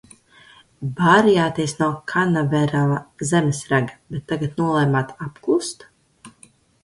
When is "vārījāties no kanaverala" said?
0.99-2.97